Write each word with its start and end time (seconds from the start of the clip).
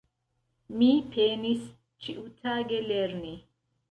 Mi 0.77 0.87
penis 1.15 1.67
ĉiutage 2.05 2.83
lerni. 2.89 3.35